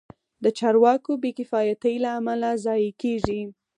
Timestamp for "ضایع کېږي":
2.65-3.41